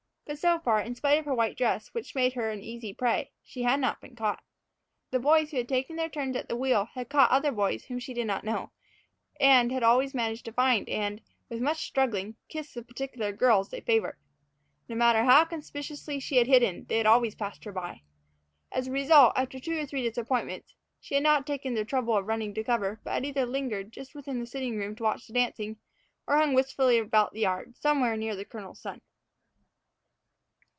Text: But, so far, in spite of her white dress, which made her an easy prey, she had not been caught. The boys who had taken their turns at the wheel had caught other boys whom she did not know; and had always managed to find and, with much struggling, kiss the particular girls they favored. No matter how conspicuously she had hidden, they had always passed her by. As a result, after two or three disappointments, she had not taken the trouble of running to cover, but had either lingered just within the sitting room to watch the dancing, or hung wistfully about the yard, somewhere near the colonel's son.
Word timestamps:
But, 0.23 0.39
so 0.39 0.59
far, 0.59 0.79
in 0.79 0.95
spite 0.95 1.17
of 1.19 1.25
her 1.25 1.35
white 1.35 1.57
dress, 1.57 1.89
which 1.89 2.15
made 2.15 2.31
her 2.35 2.49
an 2.51 2.61
easy 2.63 2.93
prey, 2.93 3.31
she 3.43 3.63
had 3.63 3.81
not 3.81 3.99
been 3.99 4.15
caught. 4.15 4.41
The 5.09 5.19
boys 5.19 5.51
who 5.51 5.57
had 5.57 5.67
taken 5.67 5.97
their 5.97 6.07
turns 6.07 6.37
at 6.37 6.47
the 6.47 6.55
wheel 6.55 6.85
had 6.93 7.09
caught 7.09 7.31
other 7.31 7.51
boys 7.51 7.83
whom 7.83 7.99
she 7.99 8.13
did 8.13 8.27
not 8.27 8.45
know; 8.45 8.71
and 9.41 9.73
had 9.73 9.83
always 9.83 10.13
managed 10.13 10.45
to 10.45 10.53
find 10.53 10.87
and, 10.87 11.19
with 11.49 11.59
much 11.59 11.83
struggling, 11.85 12.37
kiss 12.47 12.73
the 12.73 12.81
particular 12.81 13.33
girls 13.33 13.71
they 13.71 13.81
favored. 13.81 14.15
No 14.87 14.95
matter 14.95 15.25
how 15.25 15.43
conspicuously 15.43 16.21
she 16.21 16.37
had 16.37 16.47
hidden, 16.47 16.85
they 16.85 16.95
had 16.99 17.05
always 17.07 17.35
passed 17.35 17.65
her 17.65 17.73
by. 17.73 18.03
As 18.71 18.87
a 18.87 18.91
result, 18.93 19.33
after 19.35 19.59
two 19.59 19.77
or 19.81 19.85
three 19.85 20.03
disappointments, 20.07 20.73
she 21.01 21.15
had 21.15 21.23
not 21.25 21.45
taken 21.45 21.73
the 21.73 21.83
trouble 21.83 22.15
of 22.15 22.25
running 22.25 22.53
to 22.53 22.63
cover, 22.63 23.01
but 23.03 23.15
had 23.15 23.25
either 23.25 23.45
lingered 23.45 23.91
just 23.91 24.15
within 24.15 24.39
the 24.39 24.47
sitting 24.47 24.77
room 24.77 24.95
to 24.95 25.03
watch 25.03 25.27
the 25.27 25.33
dancing, 25.33 25.75
or 26.25 26.37
hung 26.37 26.53
wistfully 26.53 26.97
about 26.99 27.33
the 27.33 27.41
yard, 27.41 27.75
somewhere 27.75 28.15
near 28.15 28.33
the 28.37 28.45
colonel's 28.45 28.79
son. 28.79 29.01